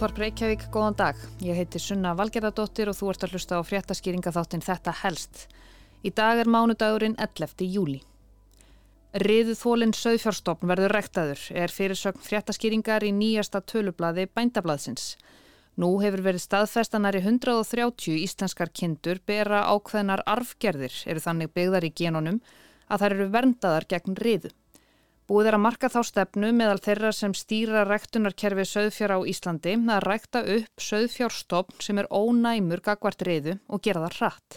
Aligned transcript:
Útvarp 0.00 0.16
Reykjavík, 0.16 0.62
góðan 0.72 0.94
dag. 0.96 1.16
Ég 1.44 1.58
heiti 1.60 1.76
Sunna 1.76 2.14
Valgerðardóttir 2.16 2.88
og 2.88 2.94
þú 2.96 3.08
ert 3.12 3.24
að 3.26 3.34
hlusta 3.34 3.58
á 3.60 3.68
fréttaskýringa 3.68 4.30
þáttinn 4.32 4.62
Þetta 4.64 4.94
helst. 5.02 5.42
Í 6.00 6.08
dag 6.16 6.40
er 6.40 6.48
mánudagurinn 6.48 7.18
11. 7.20 7.66
júli. 7.68 7.98
Riðu 9.12 9.58
þólinn 9.60 9.92
söðfjárstofn 9.92 10.70
verður 10.72 10.94
rektaður 10.96 11.42
er 11.52 11.74
fyrirsögn 11.76 12.24
fréttaskýringar 12.24 13.04
í 13.04 13.12
nýjasta 13.12 13.60
tölublaði 13.60 14.24
bændablaðsins. 14.32 15.18
Nú 15.76 15.92
hefur 16.00 16.24
verið 16.30 16.46
staðfestanar 16.46 17.20
í 17.20 17.24
130 17.26 18.24
íslenskar 18.24 18.72
kindur 18.72 19.20
bera 19.28 19.66
ákveðnar 19.68 20.24
arfgerðir 20.24 20.96
eru 21.12 21.26
þannig 21.28 21.52
byggðar 21.52 21.90
í 21.90 21.92
genónum 21.92 22.40
að 22.88 23.04
þær 23.04 23.18
eru 23.18 23.30
verndaðar 23.36 23.90
gegn 23.92 24.16
riðu. 24.16 24.54
Búið 25.30 25.46
er 25.46 25.54
að 25.54 25.62
marka 25.62 25.86
þá 25.86 26.00
stefnu 26.08 26.48
meðal 26.58 26.80
þeirra 26.82 27.10
sem 27.14 27.30
stýra 27.38 27.84
ræktunarkerfi 27.86 28.64
söðfjár 28.66 29.12
á 29.14 29.18
Íslandi 29.30 29.76
að 29.94 30.00
rækta 30.02 30.40
upp 30.56 30.82
söðfjárstofn 30.82 31.76
sem 31.86 32.00
er 32.02 32.08
ónæmur 32.10 32.82
gagvart 32.82 33.22
reyðu 33.22 33.54
og 33.70 33.78
gera 33.84 34.02
það 34.08 34.16
hratt. 34.16 34.56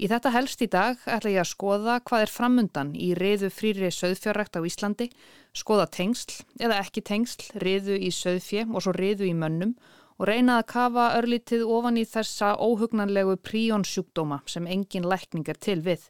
Í 0.00 0.08
þetta 0.08 0.32
helst 0.32 0.64
í 0.64 0.70
dag 0.72 1.04
ætla 1.04 1.34
ég 1.34 1.42
að 1.42 1.50
skoða 1.50 1.98
hvað 2.08 2.24
er 2.24 2.32
framundan 2.32 2.94
í 2.96 3.10
reyðu 3.20 3.52
frýri 3.52 3.92
söðfjárrækt 3.92 4.56
á 4.56 4.64
Íslandi, 4.64 5.10
skoða 5.52 5.84
tengsl 5.92 6.40
eða 6.56 6.80
ekki 6.80 7.04
tengsl, 7.12 7.52
reyðu 7.60 8.00
í 8.00 8.08
söðfjö 8.16 8.64
og 8.72 8.86
svo 8.86 8.96
reyðu 8.96 9.28
í 9.28 9.36
mönnum 9.36 9.76
og 10.16 10.24
reyna 10.32 10.56
að 10.62 10.70
kafa 10.72 11.10
örlítið 11.20 11.68
ofan 11.68 12.00
í 12.00 12.08
þessa 12.08 12.54
óhugnanlegu 12.56 13.36
príonsjúkdóma 13.44 14.40
sem 14.48 14.64
engin 14.64 15.04
lækning 15.04 15.52
er 15.52 15.60
til 15.60 15.82
við. 15.84 16.08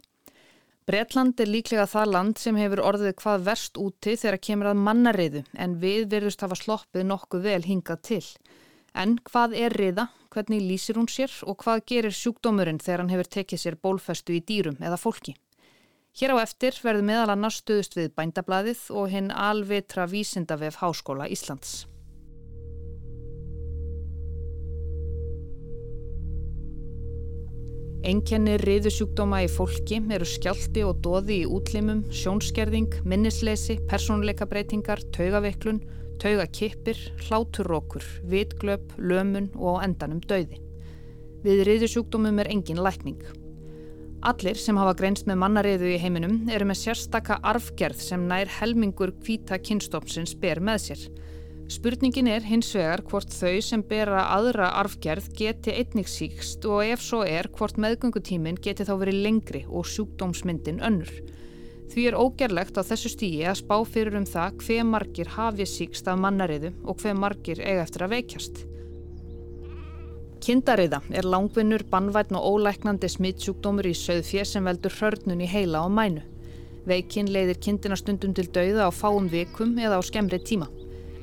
Bretland 0.83 1.39
er 1.39 1.47
líklega 1.47 1.85
það 1.87 2.09
land 2.11 2.41
sem 2.43 2.57
hefur 2.59 2.81
orðið 2.83 3.13
hvað 3.21 3.45
verst 3.47 3.79
úti 3.79 4.17
þegar 4.19 4.41
kemur 4.43 4.71
að 4.73 4.81
mannariðu 4.83 5.43
en 5.55 5.77
við 5.79 6.09
verðust 6.11 6.43
hafa 6.43 6.59
sloppið 6.59 7.07
nokkuð 7.07 7.45
vel 7.47 7.63
hingað 7.69 8.03
til. 8.09 8.25
En 8.99 9.15
hvað 9.31 9.55
er 9.57 9.77
riða, 9.79 10.09
hvernig 10.35 10.65
lýsir 10.67 10.99
hún 10.99 11.07
sér 11.09 11.31
og 11.47 11.63
hvað 11.63 11.85
gerir 11.93 12.19
sjúkdómurinn 12.19 12.83
þegar 12.83 13.05
hann 13.05 13.15
hefur 13.15 13.31
tekið 13.39 13.63
sér 13.63 13.79
bólfestu 13.79 14.35
í 14.35 14.43
dýrum 14.43 14.83
eða 14.83 14.99
fólki? 14.99 15.37
Hér 16.19 16.35
á 16.35 16.43
eftir 16.43 16.77
verður 16.83 17.07
meðal 17.09 17.31
annars 17.37 17.63
stuðust 17.63 17.95
við 17.97 18.11
bændablaðið 18.19 18.85
og 18.91 19.09
hinn 19.15 19.31
alvitra 19.31 20.11
vísindavef 20.11 20.83
Háskóla 20.83 21.31
Íslands. 21.31 21.92
Enkenni 28.03 28.57
riðusjúkdóma 28.59 29.45
í 29.45 29.47
fólki 29.47 30.01
eru 30.11 30.27
skjálti 30.27 30.83
og 30.83 30.97
doði 31.05 31.37
í 31.45 31.47
útlimum, 31.47 32.01
sjónskerðing, 32.11 32.97
minnisleysi, 33.07 33.77
persónuleikabreitingar, 33.87 35.05
taugaveiklun, 35.15 35.79
taugakippir, 36.19 36.99
hláturrókur, 37.29 38.03
vitglöp, 38.27 38.97
lömun 38.99 39.53
og 39.55 39.85
endanum 39.87 40.19
dauði. 40.27 40.59
Við 41.47 41.63
riðusjúkdómum 41.69 42.43
er 42.43 42.51
engin 42.51 42.83
lækning. 42.83 43.23
Allir 44.27 44.59
sem 44.59 44.83
hafa 44.83 44.97
greinst 44.99 45.31
með 45.31 45.39
mannariðu 45.45 45.95
í 45.95 46.03
heiminum 46.03 46.51
eru 46.51 46.67
með 46.67 46.81
sérstaka 46.83 47.39
arfgerð 47.53 48.03
sem 48.03 48.27
nær 48.27 48.51
helmingur 48.59 49.15
hvita 49.23 49.63
kynstofnsins 49.63 50.35
ber 50.43 50.59
með 50.59 50.89
sér. 50.89 51.07
Spurningin 51.73 52.27
er 52.29 52.45
hins 52.45 52.69
vegar 52.77 53.01
hvort 53.09 53.33
þau 53.33 53.61
sem 53.65 53.81
bera 53.89 54.27
aðra 54.35 54.67
arfgerð 54.83 55.31
geti 55.39 55.73
einnig 55.73 56.11
síkst 56.11 56.67
og 56.69 56.83
ef 56.85 57.01
svo 57.01 57.23
er 57.25 57.49
hvort 57.57 57.79
meðgöngutímin 57.81 58.59
geti 58.61 58.85
þá 58.85 58.93
verið 59.01 59.23
lengri 59.25 59.63
og 59.71 59.87
sjúkdómsmyndin 59.89 60.83
önnur. 60.85 61.13
Því 61.93 62.05
er 62.11 62.19
ógerlegt 62.19 62.77
á 62.77 62.83
þessu 62.85 63.15
stígi 63.15 63.47
að 63.49 63.63
spá 63.63 63.75
fyrir 63.89 64.19
um 64.21 64.27
það 64.29 64.59
hver 64.67 64.85
margir 64.91 65.33
hafi 65.33 65.69
síkst 65.69 66.13
af 66.13 66.21
mannariðu 66.21 66.75
og 66.85 67.01
hver 67.01 67.17
margir 67.23 67.65
eiga 67.65 67.87
eftir 67.87 68.05
að 68.05 68.15
veikjast. 68.19 68.63
Kindariða 70.45 71.01
er 71.15 71.25
langvinnur, 71.25 71.87
bannvætn 71.89 72.37
og 72.37 72.53
ólæknandi 72.53 73.09
smittsjúkdómur 73.17 73.89
í 73.89 73.97
söðfjö 73.97 74.45
sem 74.45 74.69
veldur 74.69 74.93
hörnun 75.01 75.41
í 75.41 75.49
heila 75.49 75.87
og 75.87 75.97
mænu. 75.97 76.21
Veikinn 76.85 77.33
leiðir 77.33 77.63
kindina 77.65 77.97
stundum 77.97 78.37
til 78.37 78.51
dauða 78.53 78.89
á 78.89 78.93
fáum 78.93 79.33
vikum 79.33 79.79
eða 79.79 79.97
á 79.97 80.03
skemmri 80.05 80.43
tíma. 80.43 80.69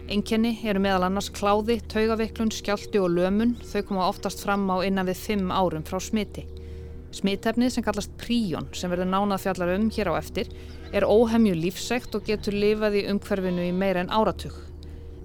Enkenni 0.09 0.55
eru 0.65 0.81
meðal 0.81 1.03
annars 1.05 1.27
kláði, 1.29 1.75
taugaveiklun, 1.91 2.49
skjálti 2.49 2.97
og 2.97 3.11
lömun. 3.13 3.51
Þau 3.61 3.83
koma 3.85 4.07
oftast 4.09 4.41
fram 4.41 4.63
á 4.73 4.81
innan 4.81 5.05
við 5.05 5.19
5 5.21 5.51
árum 5.53 5.83
frá 5.85 5.99
smiti. 6.01 6.47
Smittefnið 7.13 7.75
sem 7.75 7.85
kallast 7.85 8.15
príjón, 8.17 8.65
sem 8.73 8.89
verður 8.89 9.11
nánað 9.11 9.43
fjallar 9.43 9.75
um 9.75 9.85
hér 9.93 10.09
á 10.09 10.13
eftir, 10.17 10.49
er 10.93 11.05
óhemju 11.05 11.53
lífsækt 11.57 12.17
og 12.17 12.25
getur 12.25 12.57
lifað 12.57 12.97
í 13.03 13.05
umhverfinu 13.11 13.67
í 13.69 13.75
meira 13.75 14.01
en 14.01 14.09
áratug. 14.09 14.57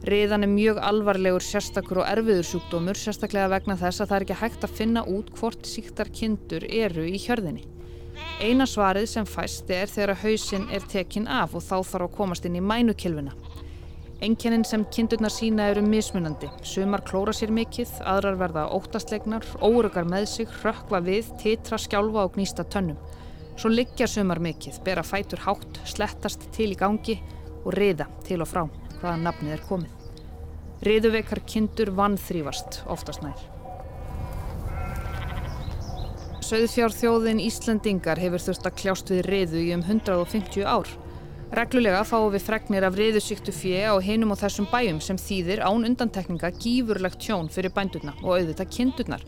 Riðan 0.05 0.45
er 0.45 0.53
mjög 0.53 0.83
alvarlegur 0.85 1.45
sérstakur 1.45 2.03
og 2.03 2.09
erfiður 2.11 2.45
sjúkdómur, 2.51 3.01
sérstaklega 3.01 3.49
vegna 3.55 3.81
þess 3.81 4.05
að 4.05 4.11
það 4.11 4.19
er 4.19 4.27
ekki 4.27 4.41
hægt 4.43 4.69
að 4.69 4.79
finna 4.83 5.07
út 5.09 5.33
hvort 5.39 5.65
síktar 5.65 6.13
kindur 6.13 6.69
eru 6.69 7.09
í 7.09 7.17
hjörðinni. 7.25 7.65
Eina 8.45 8.69
svarið 8.69 9.09
sem 9.09 9.25
fæst 9.25 9.73
er 9.73 9.89
þegar 9.89 10.19
hausin 10.21 10.69
er 10.69 10.85
tekinn 10.93 11.25
af 11.25 11.57
og 11.57 11.65
þá 11.65 11.77
þarf 11.81 12.11
að 12.11 12.17
komast 12.21 12.45
inn 12.45 12.61
í 12.61 12.65
mænukilvina. 12.65 13.33
Enkennin 14.25 14.63
sem 14.65 14.87
kindurnar 14.89 15.29
sína 15.29 15.67
eru 15.69 15.83
mismunandi. 15.85 16.49
Sumar 16.65 17.03
klóra 17.05 17.35
sér 17.37 17.51
mikill, 17.53 17.91
aðrar 18.09 18.39
verða 18.41 18.63
óttastlegnar, 18.73 19.45
órugar 19.61 20.07
með 20.09 20.25
sig, 20.31 20.55
rökkva 20.63 21.03
við, 21.05 21.29
titra, 21.43 21.77
skjálfa 21.77 22.25
og 22.25 22.39
gnýsta 22.39 22.65
tönnum. 22.73 22.97
Svo 23.61 23.69
liggja 23.69 24.09
sumar 24.09 24.41
mikill, 24.41 24.79
bera 24.87 25.05
fætur 25.05 25.45
hátt, 25.45 25.83
slettast 25.85 26.49
til 26.57 26.71
í 26.73 26.79
gangi 26.81 27.19
og 27.67 27.75
riða 27.77 28.09
til 28.25 28.41
og 28.41 28.49
frá 28.49 28.65
hvaða 29.03 29.19
nafnið 29.27 29.59
er 29.59 29.67
komið. 29.69 29.93
Riðuveikar 30.89 31.45
kindur 31.45 31.93
vannþrýfast 31.99 32.81
oftast 32.89 33.21
nær. 33.27 33.45
Söðfjárþjóðin 36.45 37.45
Íslandingar 37.45 38.21
hefur 38.21 38.41
þurft 38.49 38.69
að 38.69 38.79
kljást 38.81 39.13
við 39.13 39.27
riðu 39.29 39.61
í 39.69 39.73
um 39.77 39.85
150 39.85 40.65
ár. 40.65 40.89
Reglulega 41.55 42.01
fáum 42.03 42.33
við 42.35 42.43
fregnir 42.49 42.83
af 42.83 42.97
riðusíktu 42.99 43.53
fjö 43.55 43.93
á 43.95 43.95
hinum 44.03 44.33
og 44.35 44.41
þessum 44.41 44.67
bæjum 44.73 44.97
sem 45.05 45.19
þýðir 45.21 45.61
án 45.63 45.87
undantekninga 45.87 46.49
gífurlegt 46.59 47.21
tjón 47.23 47.47
fyrir 47.47 47.71
bændurna 47.77 48.17
og 48.25 48.41
auðvitað 48.41 48.73
kindurnar 48.75 49.23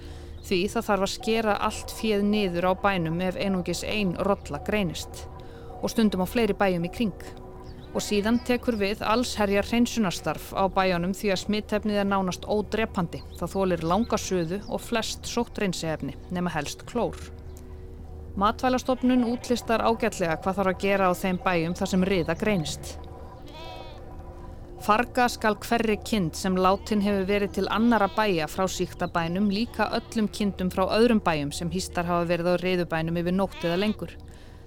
því 0.49 0.59
það 0.73 0.87
þarf 0.89 1.07
að 1.07 1.13
skera 1.13 1.55
allt 1.69 1.95
fjöð 1.95 2.25
niður 2.27 2.67
á 2.67 2.73
bænum 2.83 3.23
ef 3.23 3.39
einungis 3.39 3.85
einn 3.87 4.17
rolla 4.27 4.59
greinist 4.67 5.23
og 5.79 5.93
stundum 5.95 6.25
á 6.25 6.27
fleiri 6.27 6.59
bæjum 6.59 6.89
í 6.89 6.93
kring. 6.99 7.23
Og 7.95 8.03
síðan 8.03 8.43
tekur 8.43 8.75
við 8.81 9.07
allsherjar 9.07 9.71
hreinsunarstarf 9.71 10.51
á 10.51 10.67
bæjanum 10.67 11.15
því 11.15 11.31
að 11.31 11.43
smittefnið 11.45 12.03
er 12.03 12.11
nánast 12.11 12.51
ódrepandi. 12.51 13.23
Það 13.39 13.55
þólir 13.55 13.87
langa 13.87 14.19
söðu 14.19 14.65
og 14.67 14.83
flest 14.83 15.31
sótt 15.31 15.63
reynsefni 15.63 16.19
nema 16.35 16.51
helst 16.59 16.83
klór. 16.91 17.36
Matvælastofnun 18.37 19.23
útlistar 19.25 19.81
ágætlega 19.81 20.35
hvað 20.45 20.59
þarf 20.59 20.71
að 20.75 20.81
gera 20.83 21.07
á 21.09 21.13
þeim 21.17 21.39
bæjum 21.41 21.75
þar 21.79 21.89
sem 21.89 22.03
riða 22.05 22.35
greinist. 22.37 22.91
Farga 24.85 25.25
skal 25.33 25.57
hverri 25.65 25.97
kind 26.05 26.37
sem 26.37 26.59
látin 26.61 27.01
hefur 27.01 27.25
verið 27.31 27.55
til 27.57 27.65
annara 27.73 28.11
bæja 28.13 28.45
frá 28.53 28.69
síktabænum 28.69 29.49
líka 29.49 29.89
öllum 29.99 30.29
kindum 30.29 30.69
frá 30.71 30.85
öðrum 30.99 31.25
bæjum 31.25 31.55
sem 31.57 31.73
hýstar 31.73 32.05
hafa 32.05 32.29
verið 32.29 32.53
á 32.53 32.55
riðubænum 32.61 33.17
yfir 33.23 33.39
nótt 33.39 33.65
eða 33.65 33.81
lengur. 33.81 34.13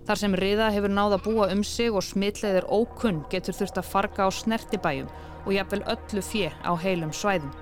Þar 0.10 0.24
sem 0.24 0.42
riða 0.42 0.74
hefur 0.74 0.90
náða 0.90 1.22
búa 1.22 1.52
um 1.54 1.62
sig 1.64 1.94
og 1.94 2.02
smitleðir 2.02 2.66
ókunn 2.66 3.22
getur 3.30 3.54
þurft 3.54 3.78
að 3.78 3.92
farga 3.94 4.26
á 4.26 4.30
snertibæjum 4.34 5.14
og 5.46 5.54
jafnvel 5.54 5.86
öllu 5.94 6.26
fjö 6.26 6.50
á 6.66 6.74
heilum 6.74 7.14
svæðum. 7.14 7.54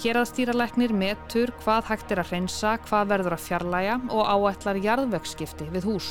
Hérastýraleknir 0.00 0.94
metur 0.96 1.50
hvað 1.60 1.90
hægt 1.90 2.12
er 2.14 2.22
að 2.22 2.30
hreinsa, 2.30 2.70
hvað 2.86 3.10
verður 3.10 3.34
að 3.36 3.42
fjarlæga 3.44 3.96
og 4.16 4.30
áætlar 4.32 4.78
jarðvegskipti 4.80 5.66
við 5.74 5.88
hús. 5.90 6.08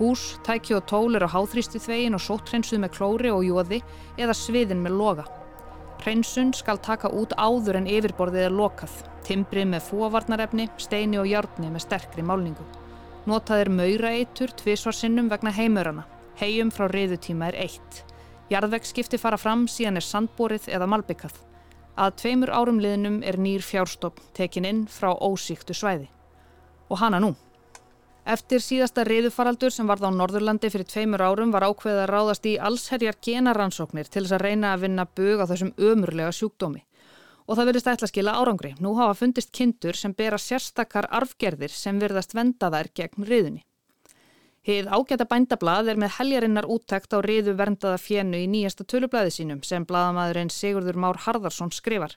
Hús, 0.00 0.24
tæki 0.42 0.74
og 0.74 0.88
tól 0.90 1.14
eru 1.14 1.28
á 1.30 1.34
háþrýsti 1.36 1.78
þvegin 1.84 2.18
og 2.18 2.24
sótthreinsuð 2.24 2.82
með 2.82 2.94
klóri 2.96 3.30
og 3.30 3.46
jóði 3.46 3.78
eða 4.18 4.34
sviðin 4.34 4.82
með 4.82 4.98
loga. 4.98 5.28
Hreinsun 6.02 6.50
skal 6.58 6.82
taka 6.82 7.12
út 7.14 7.36
áður 7.38 7.78
en 7.78 7.86
yfirborðið 7.86 8.48
er 8.48 8.58
lokað, 8.58 8.98
timbrið 9.22 9.70
með 9.76 9.86
fóavarnarefni, 9.92 10.68
steini 10.74 11.22
og 11.22 11.30
járni 11.30 11.70
með 11.70 11.86
sterkri 11.86 12.26
málningu. 12.26 12.66
Notað 13.30 13.62
er 13.62 13.74
mauraeitur 13.78 14.58
tvísvarsinnum 14.58 15.30
vegna 15.30 15.54
heimurana. 15.54 16.08
Hegjum 16.42 16.74
frá 16.74 16.90
riðutíma 16.90 17.54
er 17.54 17.62
eitt. 17.68 18.02
Jarðvegskipti 18.50 19.22
fara 19.22 19.38
fram 19.38 19.68
síðan 19.70 20.02
er 20.02 20.10
sandborið 20.10 20.72
eða 20.74 20.90
malbyggað. 20.90 21.38
Að 21.94 22.16
tveimur 22.18 22.50
árum 22.50 22.80
liðnum 22.82 23.20
er 23.22 23.36
nýr 23.38 23.62
fjárstopp 23.62 24.18
tekin 24.34 24.66
inn 24.66 24.86
frá 24.90 25.12
ósíktu 25.14 25.76
svæði. 25.78 26.08
Og 26.90 26.98
hana 26.98 27.20
nú. 27.22 27.34
Eftir 28.24 28.62
síðasta 28.64 29.04
reyðufaraldur 29.04 29.70
sem 29.70 29.86
varð 29.86 30.08
á 30.08 30.10
Norðurlandi 30.10 30.70
fyrir 30.72 30.88
tveimur 30.90 31.22
árum 31.22 31.52
var 31.52 31.66
ákveðið 31.68 32.00
að 32.02 32.10
ráðast 32.10 32.48
í 32.48 32.54
allsherjar 32.56 33.18
genaransóknir 33.22 34.08
til 34.08 34.24
þess 34.24 34.34
að 34.38 34.44
reyna 34.46 34.72
að 34.72 34.86
vinna 34.86 35.04
bög 35.06 35.44
á 35.44 35.50
þessum 35.52 35.74
ömurlega 35.76 36.32
sjúkdómi. 36.32 36.82
Og 37.44 37.58
það 37.58 37.68
verðist 37.70 37.90
ætla 37.92 38.08
að 38.08 38.12
skila 38.14 38.36
árangri. 38.40 38.72
Nú 38.80 38.94
hafa 38.96 39.18
fundist 39.20 39.52
kindur 39.52 39.94
sem 40.00 40.16
bera 40.16 40.40
sérstakar 40.40 41.06
arfgerðir 41.12 41.70
sem 41.70 42.00
verðast 42.00 42.34
venda 42.34 42.72
þær 42.72 42.90
gegn 42.96 43.28
reyðunni. 43.28 43.62
Hið 44.64 44.86
ágæta 44.88 45.26
bændablað 45.28 45.90
er 45.92 45.98
með 46.00 46.14
heljarinnar 46.16 46.64
úttækt 46.72 47.12
á 47.12 47.20
riðu 47.20 47.52
verndaða 47.58 47.98
fjennu 48.00 48.38
í 48.40 48.46
nýjasta 48.48 48.86
tölublaði 48.88 49.34
sínum 49.34 49.60
sem 49.60 49.84
bladamæðurinn 49.84 50.48
Sigurður 50.48 50.96
Már 51.04 51.18
Harðarsson 51.20 51.68
skrifar. 51.68 52.14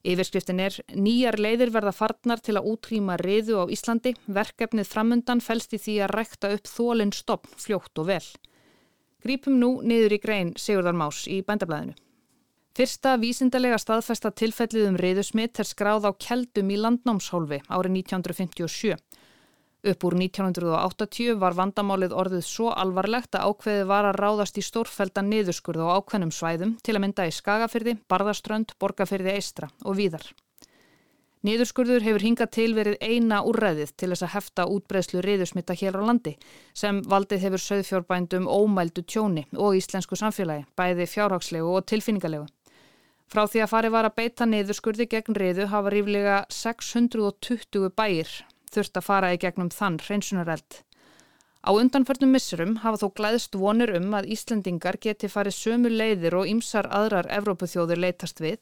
Yfirskriftin 0.00 0.62
er 0.64 0.78
nýjar 0.96 1.36
leiðir 1.36 1.74
verða 1.74 1.92
farnar 1.92 2.40
til 2.40 2.56
að 2.56 2.70
útrýma 2.72 3.18
riðu 3.20 3.60
á 3.60 3.64
Íslandi. 3.68 4.14
Verkefnið 4.24 4.88
framundan 4.88 5.44
fælst 5.44 5.76
í 5.76 5.82
því 5.84 5.98
að 6.06 6.14
rekta 6.16 6.54
upp 6.56 6.72
þólinn 6.72 7.12
stopp 7.12 7.52
fljótt 7.60 8.00
og 8.00 8.08
vel. 8.08 8.24
Grípum 9.22 9.60
nú 9.60 9.74
niður 9.84 10.16
í 10.16 10.22
grein 10.24 10.56
Sigurðar 10.56 10.96
Más 10.96 11.26
í 11.28 11.42
bændablaðinu. 11.44 11.92
Fyrsta 12.72 13.18
vísindarlega 13.20 13.76
staðfesta 13.76 14.32
tilfellið 14.32 14.88
um 14.88 14.96
riðusmitt 14.96 15.60
er 15.60 15.68
skráð 15.68 16.08
á 16.08 16.10
Keldum 16.16 16.72
í 16.72 16.80
landnámshólfi 16.80 17.60
árið 17.68 18.00
1957. 18.00 18.96
Upp 19.82 20.04
úr 20.06 20.14
1980 20.14 21.40
var 21.42 21.56
vandamálið 21.58 22.12
orðið 22.14 22.44
svo 22.46 22.68
alvarlegt 22.70 23.34
að 23.34 23.48
ákveði 23.50 23.86
var 23.90 24.06
að 24.06 24.20
ráðast 24.20 24.60
í 24.60 24.62
stórfælda 24.62 25.24
niðurskurð 25.26 25.82
á 25.82 25.98
ákveðnum 25.98 26.30
svæðum 26.30 26.76
til 26.86 26.94
að 26.94 27.02
mynda 27.02 27.26
í 27.26 27.32
Skagafyrði, 27.34 27.96
Barðaströnd, 28.06 28.76
Borgafyrði 28.78 29.34
Eistra 29.34 29.72
og 29.82 29.98
víðar. 29.98 30.22
Niðurskurður 31.42 32.06
hefur 32.06 32.22
hingað 32.22 32.52
til 32.54 32.68
verið 32.76 33.00
eina 33.02 33.40
úrræðið 33.42 33.90
til 33.98 34.12
þess 34.12 34.22
að 34.28 34.32
hefta 34.36 34.68
útbreðslu 34.70 35.24
riðusmitta 35.26 35.74
hér 35.74 35.98
á 35.98 36.02
landi 36.06 36.36
sem 36.78 37.02
valdið 37.02 37.42
hefur 37.48 37.64
söðfjórbændum 37.64 38.46
ómældu 38.46 39.02
tjóni 39.02 39.48
og 39.58 39.74
íslensku 39.80 40.14
samfélagi, 40.14 40.68
bæði 40.78 41.08
fjárhagslegu 41.10 41.74
og 41.74 41.88
tilfinningalegu. 41.90 42.46
Frá 43.26 43.48
því 43.50 43.66
að 43.66 43.72
farið 43.74 43.96
var 43.98 44.06
að 44.06 44.16
beita 44.22 44.46
niðurskurði 44.46 45.10
gegn 45.10 45.42
riðu 45.42 45.66
hafa 45.74 45.90
ríflega 45.90 46.40
620 46.54 47.90
bæir 47.98 48.30
þurft 48.74 48.98
að 48.98 49.06
fara 49.08 49.34
í 49.34 49.40
gegnum 49.42 49.70
þann 49.72 50.00
hreinsunareld. 50.06 50.80
Á 51.62 51.70
undanförnum 51.78 52.32
missurum 52.34 52.78
hafa 52.82 53.04
þó 53.04 53.12
glæðst 53.18 53.54
vonir 53.54 53.92
um 53.94 54.16
að 54.18 54.32
Íslendingar 54.34 54.98
geti 54.98 55.30
farið 55.30 55.54
sömu 55.54 55.92
leiðir 55.92 56.34
og 56.40 56.48
ymsar 56.50 56.88
aðrar 56.90 57.30
Evrópuþjóður 57.30 58.02
leytast 58.02 58.42
við 58.42 58.58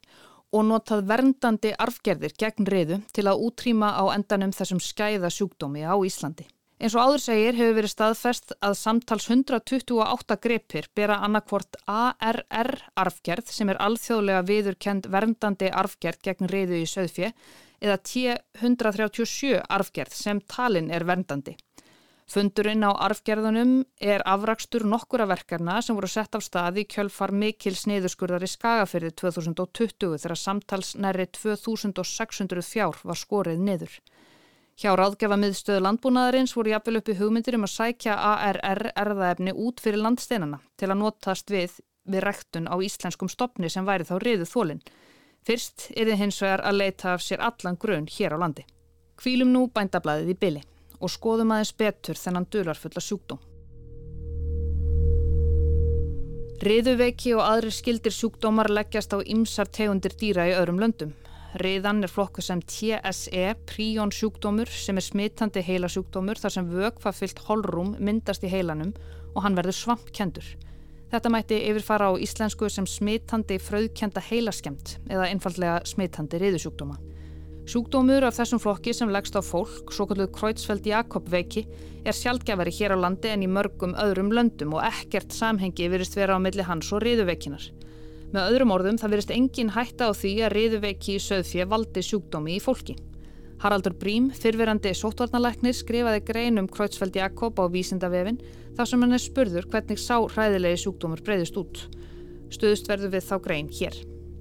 og 0.53 0.67
notað 0.69 1.07
verndandi 1.09 1.73
arfgerðir 1.81 2.35
gegn 2.37 2.69
riðu 2.69 3.01
til 3.17 3.25
að 3.31 3.45
útrýma 3.47 3.95
á 3.97 4.05
endanum 4.13 4.53
þessum 4.53 4.83
skæða 4.85 5.31
sjúkdómi 5.33 5.87
á 5.87 5.97
Íslandi. 5.97 6.45
Eins 6.81 6.95
og 6.97 7.07
áður 7.07 7.21
segir 7.21 7.57
hefur 7.59 7.75
verið 7.77 7.93
staðfest 7.93 8.55
að 8.65 8.77
samtals 8.81 9.27
128 9.29 10.37
grepir 10.41 10.87
bera 10.97 11.19
annarkvort 11.27 11.77
ARR 11.85 12.71
arfgerð 12.97 13.53
sem 13.53 13.69
er 13.69 13.81
alþjóðlega 13.85 14.47
viðurkend 14.49 15.09
verndandi 15.13 15.69
arfgerð 15.69 16.23
gegn 16.25 16.49
riðu 16.49 16.81
í 16.81 16.89
söðfje 16.89 17.35
eða 17.81 17.97
T137 18.11 19.59
arfgerð 19.69 20.15
sem 20.15 20.41
talin 20.47 20.91
er 20.93 21.07
verndandi. 21.09 21.57
Fundurinn 22.31 22.87
á 22.87 22.95
arfgerðunum 22.95 23.73
er 23.99 24.23
afrakstur 24.23 24.85
nokkura 24.87 25.27
verkefna 25.27 25.81
sem 25.83 25.97
voru 25.99 26.07
sett 26.13 26.37
af 26.39 26.45
staði 26.47 26.85
kjölfar 26.87 27.33
mikil 27.35 27.75
sniðuskurðar 27.75 28.47
í 28.47 28.51
Skagafyrði 28.53 29.11
2020 29.19 30.15
þegar 30.23 30.39
samtals 30.39 30.93
næri 30.95 31.27
2600 31.35 32.63
fjár 32.63 33.01
var 33.03 33.19
skorið 33.19 33.65
niður. 33.67 33.99
Hjá 34.79 34.95
ráðgefa 34.95 35.37
miðstöðu 35.37 35.83
landbúnaðarins 35.83 36.55
voru 36.57 36.71
jafnvel 36.71 37.01
uppi 37.01 37.19
hugmyndir 37.19 37.59
um 37.59 37.67
að 37.67 37.75
sækja 37.75 38.15
ARR 38.31 38.93
erðaefni 38.95 39.53
út 39.67 39.83
fyrir 39.83 40.05
landsteinana 40.05 40.63
til 40.79 40.89
að 40.89 41.01
notast 41.03 41.51
við 41.51 41.81
við 42.11 42.25
rektun 42.25 42.69
á 42.71 42.75
íslenskum 42.81 43.29
stopni 43.29 43.71
sem 43.71 43.87
væri 43.87 44.07
þá 44.09 44.17
riðu 44.23 44.47
þólinn. 44.49 44.83
Fyrst 45.47 45.87
er 45.97 46.11
þið 46.11 46.19
hins 46.21 46.39
vegar 46.43 46.61
að 46.69 46.77
leita 46.83 47.15
af 47.15 47.23
sér 47.25 47.41
allan 47.41 47.79
grunn 47.81 48.09
hér 48.13 48.35
á 48.37 48.39
landi. 48.43 48.67
Kvílum 49.17 49.53
nú 49.55 49.69
bændablaðið 49.73 50.35
í 50.35 50.37
byli 50.43 50.61
og 51.01 51.13
skoðum 51.13 51.55
aðeins 51.55 51.73
betur 51.81 52.21
þennan 52.21 52.49
dularfulla 52.53 53.01
sjúkdóm. 53.01 53.41
Riðuveiki 56.61 57.33
og 57.33 57.41
aðri 57.41 57.73
skildir 57.73 58.13
sjúkdómar 58.13 58.69
leggjast 58.69 59.17
á 59.17 59.25
ymsar 59.25 59.71
tegundir 59.73 60.13
dýra 60.21 60.45
í 60.51 60.53
öðrum 60.53 60.83
löndum. 60.83 61.15
Riðan 61.57 62.05
er 62.05 62.13
flokku 62.13 62.45
sem 62.45 62.61
TSE, 62.61 63.55
príón 63.65 64.13
sjúkdómur, 64.13 64.69
sem 64.69 65.01
er 65.01 65.07
smittandi 65.09 65.65
heilasjúkdómur 65.65 66.39
þar 66.39 66.53
sem 66.53 66.69
vökfafyllt 66.69 67.41
holrúm 67.49 67.95
myndast 67.97 68.45
í 68.45 68.53
heilanum 68.53 68.93
og 69.33 69.41
hann 69.47 69.57
verður 69.57 69.79
svampkendur. 69.79 70.45
Þetta 71.11 71.31
mætti 71.35 71.57
yfirfara 71.67 72.07
á 72.07 72.23
íslensku 72.23 72.69
sem 72.71 72.87
smittandi 72.87 73.57
fröðkenda 73.59 74.23
heilaskemt 74.23 74.93
eða 75.11 75.27
einfallega 75.27 75.81
smittandi 75.83 76.39
riðusjúkdóma. 76.39 77.01
Sjúkdómur 77.71 78.29
af 78.29 78.37
þessum 78.39 78.63
flokki 78.63 78.95
sem 78.95 79.11
leggst 79.11 79.35
á 79.35 79.43
fólk, 79.43 79.91
svo 79.91 80.07
kalluð 80.07 80.31
Kreutzfeldt-Jakob 80.39 81.27
veiki, 81.31 81.65
er 82.07 82.15
sjálfgefari 82.15 82.71
hér 82.79 82.95
á 82.95 83.03
landi 83.03 83.31
en 83.35 83.43
í 83.43 83.51
mörgum 83.51 83.97
öðrum 83.99 84.31
löndum 84.31 84.79
og 84.79 84.87
ekkert 84.87 85.35
samhengi 85.35 85.91
virist 85.91 86.15
vera 86.15 86.39
á 86.39 86.43
milli 86.43 86.63
hans 86.67 86.95
og 86.95 87.03
riðuveikinar. 87.03 87.67
Með 88.31 88.47
öðrum 88.47 88.75
orðum 88.79 89.03
það 89.03 89.17
virist 89.17 89.35
engin 89.35 89.75
hætta 89.75 90.11
á 90.11 90.15
því 90.15 90.35
að 90.47 90.55
riðuveiki 90.55 91.19
í 91.19 91.23
söðfjö 91.27 91.67
valdi 91.75 92.07
sjúkdómi 92.07 92.55
í 92.55 92.63
fólki. 92.63 92.95
Haraldur 93.61 93.93
Brím, 93.93 94.31
fyrverandi 94.33 94.95
sóttvarnalæknir, 94.97 95.75
skrifaði 95.77 96.23
grein 96.25 96.57
um 96.63 96.69
Kreutzfeldt-Jakob 96.73 97.59
á 97.61 97.69
vísindavefin 97.69 98.39
þar 98.79 98.87
sem 98.89 99.03
hann 99.05 99.13
er 99.13 99.21
spurður 99.21 99.67
hvernig 99.69 100.01
sá 100.01 100.15
hræðilegi 100.17 100.79
sjúkdómur 100.81 101.21
breyðist 101.27 101.59
út. 101.61 101.83
Stöðust 102.49 102.89
verður 102.89 103.13
við 103.13 103.27
þá 103.27 103.35
grein 103.45 103.69
hér. 103.69 103.99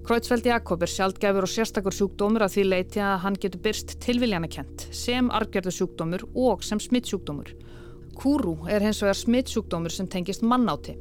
Kreutzfeldt-Jakob 0.08 0.86
er 0.86 0.92
sjálfgefur 0.94 1.48
og 1.50 1.52
sérstakur 1.52 1.98
sjúkdómur 1.98 2.46
að 2.46 2.54
því 2.54 2.64
leiti 2.70 3.02
að 3.04 3.18
hann 3.26 3.40
getur 3.44 3.64
byrst 3.68 3.98
tilviljanakent 4.06 4.88
sem 4.96 5.28
argjörðu 5.36 5.76
sjúkdómur 5.82 6.24
og 6.40 6.64
sem 6.64 6.80
smittsjúkdómur. 6.80 7.52
Kúrú 8.16 8.56
er 8.72 8.88
hins 8.88 9.04
vegar 9.04 9.20
smittsjúkdómur 9.20 9.92
sem 9.92 10.08
tengist 10.08 10.48
mannáti. 10.48 10.96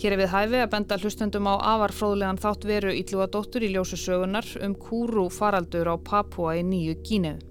Hér 0.00 0.16
er 0.16 0.22
við 0.22 0.32
hæfi 0.32 0.64
að 0.64 0.72
benda 0.72 0.96
hlustendum 0.96 1.52
á 1.52 1.60
afarfróðlegan 1.76 2.40
þátt 2.40 2.64
veru 2.64 2.96
Ílluadóttur 2.96 3.68
í 3.68 3.72
ljósu 3.76 4.00
sögunar 4.00 4.48
um 4.64 4.72
kúrú 4.72 5.28
faraldur 5.28 5.92
á 5.92 6.00
Papua 6.00 6.56
í 6.56 6.64
nýju 6.64 6.96
Gíneu. 7.04 7.49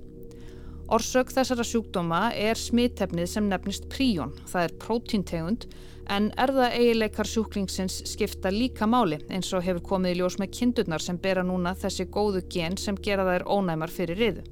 Orsök 0.89 1.29
þessara 1.29 1.61
sjúkdóma 1.69 2.19
er 2.33 2.57
smittefnið 2.57 3.27
sem 3.29 3.45
nefnist 3.45 3.83
príón, 3.93 4.31
það 4.49 4.63
er 4.63 4.71
prótíntegund, 4.81 5.67
en 6.09 6.31
erða 6.41 6.71
eigileikar 6.73 7.29
sjúklingsins 7.29 7.99
skipta 8.09 8.49
líka 8.49 8.87
máli 8.89 9.19
eins 9.29 9.51
og 9.53 9.61
hefur 9.67 9.83
komið 9.91 10.15
í 10.15 10.17
ljós 10.17 10.39
með 10.41 10.55
kindurnar 10.57 11.05
sem 11.05 11.21
bera 11.21 11.45
núna 11.45 11.75
þessi 11.77 12.07
góðu 12.09 12.41
gen 12.49 12.79
sem 12.81 12.97
gera 13.05 13.27
þær 13.27 13.45
ónæmar 13.45 13.93
fyrir 13.93 14.17
riðu. 14.17 14.47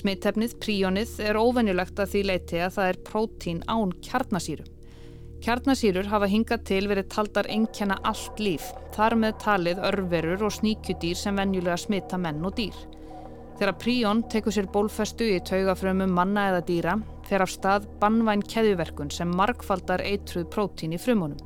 Smittefnið, 0.00 0.56
príónið, 0.62 1.14
er 1.28 1.36
óvenjulegt 1.36 2.00
að 2.00 2.14
því 2.14 2.26
leiti 2.30 2.64
að 2.64 2.74
það 2.78 2.92
er 2.94 3.04
prótín 3.04 3.62
án 3.68 3.92
kjarnasýru. 4.08 4.64
Kjarnasýrur 5.44 6.08
hafa 6.08 6.32
hingað 6.32 6.64
til 6.70 6.84
verið 6.88 7.12
taldar 7.12 7.48
einnkjana 7.52 8.00
allt 8.08 8.40
líf, 8.40 8.72
þar 8.96 9.20
með 9.20 9.40
talið 9.44 9.84
örverur 9.92 10.48
og 10.48 10.62
sníkjudýr 10.62 11.18
sem 11.18 11.36
venjulega 11.36 11.76
smitta 11.76 12.16
menn 12.16 12.40
og 12.48 12.56
dýr. 12.56 12.86
Þegar 13.58 13.74
príón 13.82 14.20
tekur 14.30 14.54
sér 14.54 14.68
bólfestu 14.70 15.26
í 15.34 15.38
taugafrömmum 15.42 16.12
manna 16.14 16.44
eða 16.52 16.60
dýra 16.68 16.92
fer 17.26 17.42
af 17.42 17.50
stað 17.50 17.88
bannvæn 17.98 18.44
keðjuverkun 18.46 19.10
sem 19.10 19.32
markfaldar 19.34 20.04
eitruð 20.06 20.46
prótín 20.54 20.94
í 20.94 21.00
frumunum. 21.02 21.40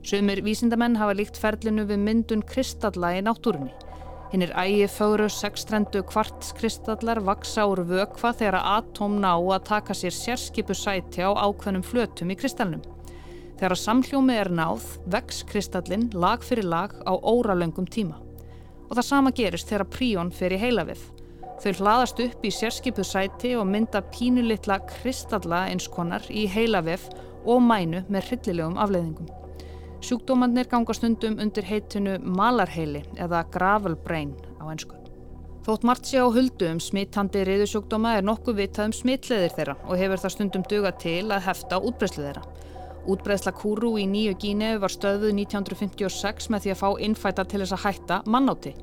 Sumir 0.00 0.40
vísindamenn 0.40 0.96
hafa 0.96 1.18
líkt 1.18 1.36
ferlinu 1.36 1.84
við 1.84 2.00
myndun 2.00 2.46
kristalla 2.48 3.12
í 3.18 3.20
náttúrunni. 3.26 3.74
Hinn 4.32 4.46
er 4.46 4.54
ægi 4.56 4.88
fóru 4.88 5.28
sextrendu 5.28 6.00
kvartskristallar 6.08 7.20
vaksa 7.28 7.68
úr 7.68 7.84
vökva 7.92 8.32
þegar 8.40 8.62
atóm 8.78 9.20
ná 9.20 9.34
að 9.34 9.68
taka 9.68 9.92
sér 10.00 10.16
sérskipu 10.16 10.72
sæti 10.72 11.20
á 11.20 11.28
ákveðnum 11.36 11.84
flötum 11.84 12.32
í 12.32 12.40
kristallnum. 12.40 12.80
Þegar 13.60 13.76
samhljómi 13.76 14.40
er 14.40 14.48
náð, 14.48 14.88
vex 15.12 15.44
kristallin 15.44 16.08
lag 16.16 16.40
fyrir 16.40 16.64
lag 16.64 16.96
á 17.04 17.12
óralöngum 17.12 17.84
tíma. 17.84 18.16
Og 18.88 18.96
það 18.96 19.10
sama 19.12 19.36
gerist 19.36 19.68
þegar 19.68 19.90
príón 19.92 20.32
fer 20.32 20.56
í 20.56 20.64
heilavið. 20.64 21.19
Þau 21.60 21.74
hlaðast 21.76 22.20
upp 22.24 22.44
í 22.48 22.50
sérskipuð 22.56 23.04
sæti 23.04 23.50
og 23.60 23.66
mynda 23.68 24.00
pínulitla 24.14 24.78
kristalla 24.88 25.66
einskonar 25.68 26.24
í 26.32 26.46
heilavef 26.48 27.02
og 27.44 27.60
mænu 27.60 28.00
með 28.08 28.30
hryllilegum 28.30 28.78
afleiðingum. 28.80 29.28
Sjúkdómannir 30.00 30.70
ganga 30.72 30.96
stundum 30.96 31.36
undir 31.44 31.66
heitinu 31.68 32.14
malarheili 32.24 33.02
eða 33.20 33.42
gravel 33.52 33.98
brain 34.06 34.32
á 34.56 34.72
einsku. 34.72 34.96
Þótt 35.66 35.84
margt 35.84 36.08
sé 36.08 36.24
á 36.24 36.32
huldu 36.32 36.70
um 36.72 36.80
smittandi 36.80 37.44
reyðusjúkdóma 37.44 38.14
er 38.16 38.24
nokkuð 38.24 38.56
vitað 38.62 38.88
um 38.88 38.96
smittleðir 38.96 39.52
þeirra 39.58 39.76
og 39.84 40.00
hefur 40.00 40.24
það 40.24 40.34
stundum 40.38 40.64
duga 40.72 40.94
til 40.96 41.26
að 41.28 41.44
hefta 41.44 41.82
útbreyslu 41.84 42.24
þeirra. 42.24 42.46
Útbreysla 43.12 43.52
kúru 43.52 43.92
í 44.00 44.08
nýju 44.08 44.32
Gínu 44.40 44.72
var 44.80 44.96
stöðuð 44.96 45.36
1956 45.44 46.48
með 46.52 46.64
því 46.64 46.72
að 46.72 46.80
fá 46.80 46.88
innfæta 47.04 47.44
til 47.44 47.60
þess 47.60 47.76
að 47.76 47.84
hætta 47.84 48.22
mannáti 48.24 48.74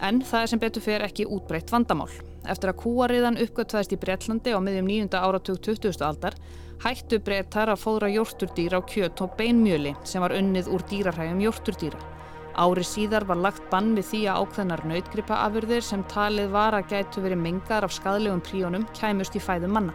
En 0.00 0.22
það 0.24 0.42
er 0.42 0.50
sem 0.52 0.60
betur 0.62 0.84
fyrir 0.84 1.04
ekki 1.04 1.28
útbreytt 1.28 1.70
vandamál. 1.72 2.08
Eftir 2.48 2.72
að 2.72 2.80
kúariðan 2.80 3.38
uppgötvaðist 3.44 3.92
í 3.92 4.00
Breitlandi 4.00 4.54
á 4.56 4.58
miðjum 4.64 4.88
nýjunda 4.88 5.20
áratug 5.26 5.60
20. 5.60 6.00
aldar 6.06 6.38
hættu 6.80 7.18
breytar 7.20 7.68
að 7.68 7.82
fóðra 7.82 8.08
jórturdýra 8.08 8.80
á 8.80 8.82
kjöt 8.88 9.20
og 9.20 9.34
beinmjöli 9.36 9.92
sem 10.08 10.24
var 10.24 10.32
unnið 10.32 10.70
úr 10.72 10.84
dýrarhægum 10.88 11.42
jórturdýra. 11.44 12.00
Ári 12.60 12.84
síðar 12.84 13.26
var 13.28 13.38
lagt 13.38 13.66
bann 13.70 13.92
við 13.96 14.08
því 14.10 14.20
að 14.28 14.40
ákveðnar 14.44 14.82
nautgripaafurðir 14.88 15.84
sem 15.84 16.04
talið 16.10 16.48
var 16.56 16.76
að 16.76 16.88
gætu 16.94 17.22
verið 17.24 17.42
mengar 17.44 17.86
af 17.86 17.94
skadlegum 17.94 18.40
príónum 18.44 18.88
kæmust 18.96 19.36
í 19.36 19.42
fæðum 19.44 19.76
manna. 19.76 19.94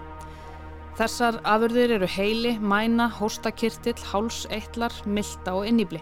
Þessar 0.96 1.42
afurðir 1.44 1.98
eru 1.98 2.08
heili, 2.08 2.54
mæna, 2.62 3.10
hóstakirtill, 3.18 3.98
háls, 4.14 4.46
eitlar, 4.54 4.94
milda 5.04 5.58
og 5.58 5.68
innýbli. 5.68 6.00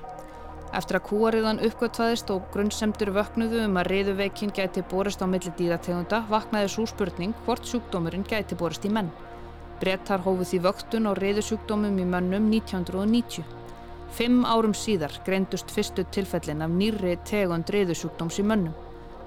Eftir 0.74 0.98
að 0.98 1.04
kúariðan 1.06 1.60
uppgötvaðist 1.68 2.32
og 2.34 2.48
grunnsemdur 2.54 3.12
vöknuðu 3.14 3.60
um 3.68 3.76
að 3.78 3.92
riðuveikin 3.92 4.54
gæti 4.58 4.82
borist 4.90 5.22
á 5.22 5.30
milli 5.30 5.52
dýrategunda 5.54 6.24
vaknaði 6.32 6.72
svo 6.74 6.88
spurning 6.90 7.36
hvort 7.46 7.70
sjúkdómurinn 7.70 8.26
gæti 8.26 8.58
borist 8.58 8.88
í 8.90 8.92
menn. 8.94 9.12
Brettar 9.84 10.24
hófuð 10.26 10.50
því 10.50 10.62
vöktun 10.66 11.06
á 11.06 11.14
riðusjúkdómum 11.20 12.02
í 12.02 12.08
mönnum 12.10 12.50
1990. 12.50 13.46
Fimm 14.18 14.42
árum 14.50 14.74
síðar 14.74 15.14
greindust 15.28 15.70
fyrstu 15.74 16.08
tilfellin 16.10 16.66
af 16.66 16.74
nýri 16.74 17.20
tegund 17.30 17.70
riðusjúkdóms 17.70 18.42
í 18.42 18.50
mönnum. 18.50 18.74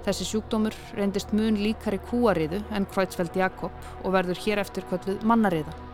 Þessi 0.02 0.26
sjúkdómur 0.26 0.74
reyndist 0.98 1.30
mun 1.34 1.62
líkari 1.62 2.02
kúariðu 2.10 2.64
en 2.74 2.90
Kreutzfeldt 2.90 3.38
Jakob 3.38 3.74
og 4.02 4.14
verður 4.18 4.42
hér 4.48 4.66
eftir 4.66 4.86
kvölduð 4.90 5.22
mannariða. 5.22 5.85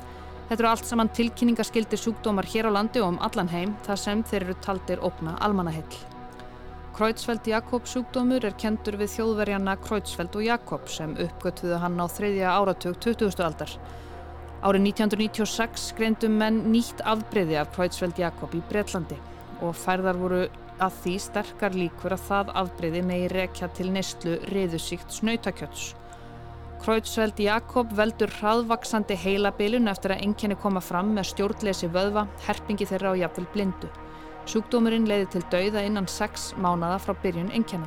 Þetta 0.49 0.61
eru 0.61 0.71
allt 0.71 0.89
saman 0.89 1.11
tilkynningaskildir 1.17 2.01
sjúkdómar 2.01 2.49
hér 2.53 2.69
á 2.69 2.77
landi 2.77 3.01
og 3.01 3.15
um 3.15 3.21
allan 3.25 3.51
heim 3.53 3.77
þar 3.87 4.01
sem 4.01 4.25
þeir 4.25 4.49
eru 4.49 4.57
taldir 4.65 5.05
opna 5.05 5.37
almanaheil. 5.41 6.01
Kreutzfeldt 6.93 7.47
Jakob 7.49 7.87
sjúkdómur 7.89 8.45
er 8.45 8.53
kentur 8.61 8.99
við 9.01 9.15
þjóðverjana 9.15 9.79
Kreutzfeldt 9.81 10.35
og 10.37 10.45
Jakob 10.45 10.91
sem 10.93 11.15
uppgötvuðu 11.25 11.79
hann 11.81 11.97
á 11.97 12.07
þriðja 12.13 12.51
áratug 12.53 12.99
20. 13.01 13.39
aldar. 13.41 13.73
Árið 14.63 14.85
1996 14.91 15.87
greindum 15.97 16.37
menn 16.39 16.61
nýtt 16.75 17.01
afbreyði 17.09 17.57
af 17.63 17.73
Kreutzfeldt 17.73 18.21
Jakob 18.21 18.53
í 18.53 18.61
Breitlandi 18.69 19.17
og 19.65 19.73
færðar 19.79 20.21
voru 20.21 20.43
að 20.83 21.01
því 21.01 21.17
sterkar 21.25 21.81
líkur 21.81 22.13
að 22.19 22.29
það 22.29 22.53
afbreyði 22.61 23.03
megi 23.09 23.33
rekja 23.33 23.73
til 23.73 23.89
neistlu 23.95 24.37
riðusíkt 24.53 25.17
snöytakjöts. 25.17 25.93
Kreutzfeldt 26.83 27.39
Jakob 27.39 27.93
veldur 27.95 28.33
hraðvaksandi 28.41 29.15
heilabilun 29.15 29.87
eftir 29.87 30.17
að 30.17 30.25
enginni 30.25 30.57
koma 30.59 30.81
fram 30.83 31.13
með 31.15 31.29
stjórnleysi 31.29 31.87
vöðva, 31.95 32.25
herpingi 32.43 32.89
þeirra 32.91 33.13
og 33.13 33.21
jafnvel 33.21 33.45
blindu. 33.53 33.91
Sjúkdómurinn 34.51 35.07
leiði 35.07 35.29
til 35.37 35.43
dauða 35.53 35.85
innan 35.87 36.09
6 36.11 36.49
mánada 36.59 36.97
frá 36.99 37.15
byrjun 37.23 37.53
enginna. 37.55 37.87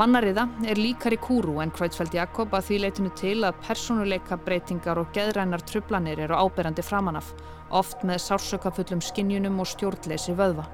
Mannariða 0.00 0.46
er 0.72 0.80
líkar 0.80 1.18
í 1.18 1.18
kúru 1.20 1.58
en 1.60 1.74
Kreutzfeldt 1.76 2.16
Jakob 2.16 2.56
að 2.56 2.70
því 2.70 2.78
leitinu 2.86 3.12
til 3.20 3.34
að 3.44 3.60
personuleika 3.66 4.40
breytingar 4.40 5.02
og 5.02 5.12
geðrænar 5.12 5.66
trublanir 5.68 6.24
eru 6.24 6.40
áberandi 6.40 6.86
framanaf, 6.88 7.34
oft 7.68 8.08
með 8.08 8.24
sársökafullum 8.24 9.04
skinnjunum 9.04 9.60
og 9.60 9.68
stjórnleysi 9.74 10.32
vöðva. 10.38 10.64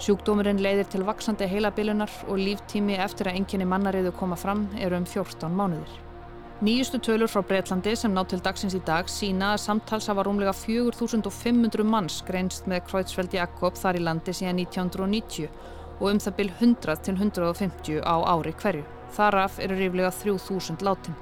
Sjúkdómurinn 0.00 0.64
leiðir 0.64 0.88
til 0.88 1.04
vaksandi 1.04 1.44
heilabilunar 1.44 2.16
og 2.24 2.40
líftími 2.40 2.96
eftir 3.04 3.28
að 3.28 3.42
enginni 3.42 3.68
mannariðu 3.68 4.16
koma 4.16 4.40
fram 4.40 4.70
eru 4.80 4.96
um 4.96 5.04
14 5.04 5.52
mánuðir. 5.52 6.00
Nýjustu 6.62 7.00
tölur 7.02 7.26
frá 7.26 7.40
Breitlandi 7.42 7.96
sem 7.98 8.12
ná 8.14 8.22
til 8.30 8.38
dagsins 8.38 8.76
í 8.78 8.80
dag 8.86 9.08
sína 9.10 9.48
að 9.56 9.62
samtals 9.64 10.06
hafa 10.06 10.22
rúmlega 10.22 10.52
4500 10.54 11.82
manns 11.82 12.20
greinst 12.28 12.68
með 12.70 12.84
Kreutzfeldt 12.92 13.34
Jakob 13.34 13.74
þar 13.74 13.98
í 13.98 14.02
landi 14.06 14.30
síðan 14.30 14.60
1990 14.62 15.48
og 15.98 16.06
um 16.12 16.22
það 16.22 16.36
byrj 16.38 16.54
100 16.60 17.02
til 17.08 17.16
150 17.18 18.06
á 18.06 18.16
ári 18.36 18.54
hverju. 18.62 18.86
Þaraf 19.18 19.58
eru 19.66 19.80
ríflega 19.80 20.14
3000 20.14 20.86
látin. 20.86 21.18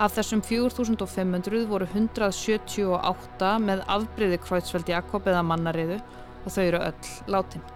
Af 0.00 0.16
þessum 0.16 0.40
4500 0.40 1.68
voru 1.68 1.90
178 1.92 3.54
með 3.68 3.84
afbreyði 3.84 4.40
Kreutzfeldt 4.48 4.96
Jakob 4.96 5.28
eða 5.28 5.44
mannariðu 5.44 6.00
og 6.00 6.48
þau 6.48 6.64
eru 6.64 6.86
öll 6.88 7.14
látin. 7.36 7.73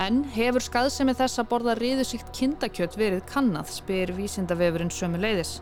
En 0.00 0.22
hefur 0.32 0.64
skaðsemi 0.64 1.12
þess 1.12 1.42
að 1.42 1.48
borða 1.50 1.74
riðusíkt 1.76 2.30
kindakjött 2.32 2.94
verið 2.96 3.20
kannad, 3.28 3.68
spyr 3.68 4.14
vísindavefurinn 4.16 4.92
sömu 4.96 5.20
leiðis. 5.20 5.58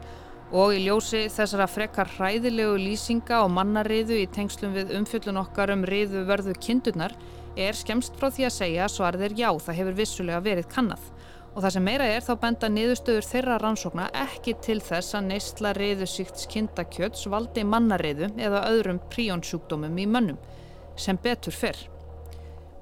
Og 0.54 0.76
í 0.76 0.84
ljósi 0.84 1.24
þessara 1.34 1.66
frekar 1.66 2.08
hræðilegu 2.14 2.76
lýsinga 2.78 3.40
og 3.42 3.50
mannariðu 3.56 4.20
í 4.22 4.28
tengslum 4.30 4.76
við 4.78 4.94
umfjöllun 5.00 5.42
okkar 5.42 5.74
um 5.74 5.82
riðu 5.90 6.22
verðu 6.30 6.54
kindurnar 6.54 7.16
er 7.58 7.74
skemst 7.74 8.14
frá 8.20 8.30
því 8.30 8.46
að 8.46 8.56
segja 8.60 8.86
að 8.86 8.94
svarð 8.94 9.26
er 9.26 9.36
já, 9.42 9.50
það 9.66 9.78
hefur 9.80 9.98
vissulega 10.04 10.40
verið 10.46 10.70
kannad. 10.70 11.10
Og 11.56 11.64
það 11.64 11.74
sem 11.74 11.86
meira 11.90 12.06
er 12.06 12.22
þá 12.22 12.32
benda 12.46 12.70
niðurstöður 12.70 13.30
þeirra 13.32 13.58
rannsókna 13.58 14.08
ekki 14.22 14.54
til 14.62 14.78
þess 14.78 15.18
að 15.18 15.30
neistla 15.32 15.74
riðusíkt 15.74 16.46
kindakjötts 16.54 17.26
valdi 17.26 17.66
mannariðu 17.66 18.30
eða 18.38 18.68
öðrum 18.70 19.02
príonsjúkdómum 19.10 19.98
í 19.98 20.06
mönnum, 20.06 20.38
sem 20.94 21.18
betur 21.18 21.58
fyrr. 21.58 21.88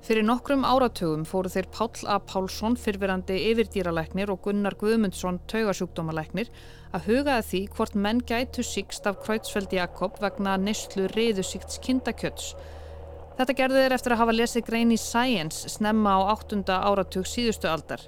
Fyrir 0.07 0.23
nokkrum 0.23 0.63
áratugum 0.63 1.25
fóru 1.27 1.51
þeir 1.51 1.67
Páll 1.75 2.05
A. 2.07 2.21
Pálsson, 2.23 2.77
fyrfirandi 2.79 3.41
yfirdýralæknir 3.49 4.31
og 4.31 4.45
Gunnar 4.45 4.77
Guðmundsson, 4.79 5.41
taugasjúkdómalæknir, 5.51 6.53
að 6.95 7.09
hugaði 7.09 7.47
því 7.49 7.63
hvort 7.75 7.97
menn 8.05 8.21
gætu 8.29 8.63
síkst 8.63 9.11
af 9.11 9.19
Kreutzfeldt 9.25 9.75
Jakob 9.75 10.23
vegna 10.23 10.55
nýstlu 10.63 11.09
reyðusíkts 11.17 11.83
kindakjöts. 11.83 12.53
Þetta 13.41 13.59
gerði 13.59 13.83
þeir 13.83 13.99
eftir 13.99 14.15
að 14.15 14.23
hafa 14.23 14.39
lesið 14.39 14.67
grein 14.71 14.95
í 14.95 15.03
Science 15.09 15.75
snemma 15.75 16.15
á 16.23 16.39
8. 16.39 16.63
áratug 16.71 17.27
síðustu 17.27 17.67
aldar. 17.67 18.07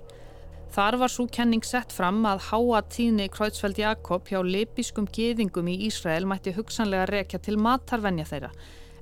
Þar 0.71 1.03
var 1.03 1.11
svo 1.11 1.27
kenning 1.27 1.67
sett 1.67 1.91
fram 1.91 2.23
að 2.31 2.53
háa 2.53 2.85
tíðni 2.95 3.27
Kreutzfeldt 3.27 3.83
Jakob 3.83 4.31
hjá 4.31 4.39
lepiskum 4.47 5.11
geðingum 5.11 5.67
í 5.67 5.81
Ísrael 5.91 6.31
mætti 6.31 6.55
hugsanlega 6.55 7.11
rekja 7.11 7.43
til 7.43 7.59
matarvenja 7.59 8.31
þeirra 8.31 8.55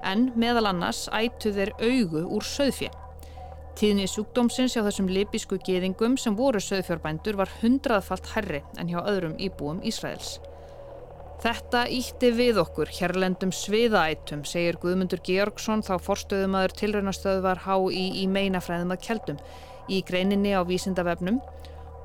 en 0.05 0.31
meðal 0.37 0.67
annars 0.73 1.07
ættu 1.15 1.53
þeir 1.57 1.73
augu 1.81 2.25
úr 2.26 2.45
söðfjö. 2.45 2.91
Tíðni 3.76 4.07
sjúkdómsins 4.09 4.73
hjá 4.73 4.83
þessum 4.87 5.09
lipisku 5.12 5.59
geðingum 5.61 6.17
sem 6.17 6.37
voru 6.37 6.62
söðfjörbændur 6.65 7.37
var 7.37 7.50
hundraðfalt 7.61 8.31
herri 8.33 8.62
en 8.81 8.88
hjá 8.88 9.03
öðrum 9.03 9.35
íbúum 9.37 9.83
Ísraels. 9.85 10.38
Þetta 11.45 11.83
ítti 11.93 12.31
við 12.33 12.62
okkur 12.62 12.88
hérlendum 12.97 13.53
sviðaætum, 13.53 14.47
segir 14.49 14.79
Guðmundur 14.81 15.21
Georgsson 15.26 15.85
þá 15.85 15.99
forstöðumadur 16.00 16.73
tilraunastöðvar 16.81 17.61
HÍ 17.67 18.07
í 18.23 18.25
meinafræðum 18.33 18.95
að 18.97 19.03
keldum 19.05 19.43
í 19.93 20.00
greininni 20.09 20.57
á 20.57 20.65
vísindavefnum 20.65 21.43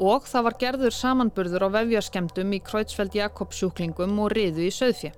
og 0.03 0.27
það 0.27 0.45
var 0.49 0.57
gerður 0.59 0.97
samanburður 0.97 1.69
á 1.71 1.73
vefjaskemdum 1.77 2.51
í 2.57 2.59
Kreutzfeldt 2.65 3.15
Jakob 3.15 3.55
sjúklingum 3.55 4.19
og 4.19 4.33
riðu 4.35 4.67
í 4.67 4.73
söðfjö. 4.75 5.13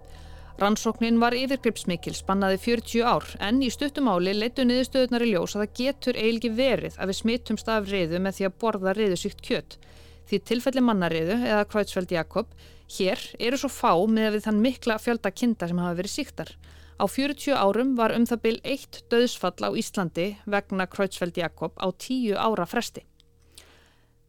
Rannsóknin 0.62 1.18
var 1.18 1.34
yfirgripsmikil, 1.34 2.14
spannaði 2.14 2.60
40 2.62 3.02
ár, 3.10 3.26
en 3.42 3.62
í 3.66 3.72
stuttumáli 3.74 4.36
leitu 4.38 4.62
niðurstöðunar 4.68 5.26
í 5.26 5.32
ljós 5.32 5.56
að 5.56 5.64
það 5.64 5.80
getur 5.80 6.20
eiginlega 6.20 6.58
verið 6.60 7.00
að 7.00 7.10
við 7.10 7.18
smittumst 7.20 7.72
af 7.74 7.90
riðu 7.90 8.20
með 8.22 8.38
því 8.38 8.46
að 8.48 8.60
borða 8.62 8.94
riðusíkt 8.94 9.42
kjött. 9.48 9.78
Því 10.30 10.40
tilfelli 10.52 10.84
mannariðu, 10.86 11.40
eða 11.42 11.66
Kreutzfeldt 11.72 12.14
Jakob, 12.14 12.54
hér 13.00 13.24
eru 13.40 13.60
svo 13.60 13.72
fá 13.74 13.92
með 14.06 14.38
við 14.38 14.46
þann 14.46 14.62
mikla 14.68 15.00
fjölda 15.02 15.34
kinda 15.34 15.72
sem 15.72 15.82
hafa 15.82 15.98
verið 16.00 16.16
síktar. 16.20 16.54
Á 17.02 17.06
40 17.10 17.58
árum 17.58 17.96
var 17.98 18.14
um 18.14 18.28
það 18.30 18.44
byl 18.46 18.58
eitt 18.62 19.02
döðsfall 19.10 19.58
á 19.66 19.70
Íslandi 19.74 20.28
vegna 20.46 20.86
Kreutzfeldt 20.86 21.42
Jakob 21.42 21.74
á 21.82 21.90
10 21.90 22.38
ára 22.38 22.70
fresti. 22.70 23.02